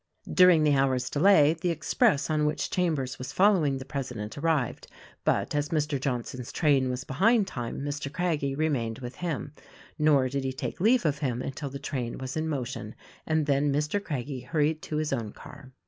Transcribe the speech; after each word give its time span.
During 0.33 0.63
the 0.63 0.75
hour's 0.75 1.11
delay 1.11 1.53
the 1.53 1.69
express 1.69 2.27
on 2.31 2.47
which 2.47 2.71
Chambers 2.71 3.19
was 3.19 3.31
following 3.31 3.77
the 3.77 3.85
president 3.85 4.35
arrived; 4.35 4.87
but, 5.23 5.53
as 5.53 5.69
Mr. 5.69 5.99
Johnson's 6.01 6.51
train 6.51 6.89
was 6.89 7.03
behind 7.03 7.45
time, 7.45 7.81
Mr. 7.81 8.11
Craggie 8.11 8.55
remained 8.55 8.97
with 8.97 9.17
him; 9.17 9.53
nor 9.99 10.27
did 10.27 10.43
he 10.43 10.53
take 10.53 10.81
leave 10.81 11.05
of 11.05 11.19
him 11.19 11.43
until 11.43 11.69
the 11.69 11.77
train 11.77 12.17
was 12.17 12.35
in 12.35 12.49
motion, 12.49 12.95
and 13.27 13.45
then 13.45 13.71
Mr. 13.71 14.03
Craggie 14.03 14.41
hurried 14.41 14.81
to 14.81 14.97
his 14.97 15.13
own 15.13 15.33
car. 15.33 15.71